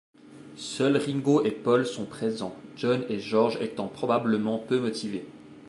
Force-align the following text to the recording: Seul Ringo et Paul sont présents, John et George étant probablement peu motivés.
Seul 0.55 0.97
Ringo 0.97 1.43
et 1.45 1.51
Paul 1.51 1.85
sont 1.85 2.05
présents, 2.07 2.55
John 2.75 3.05
et 3.07 3.19
George 3.19 3.59
étant 3.61 3.87
probablement 3.87 4.57
peu 4.57 4.79
motivés. 4.79 5.27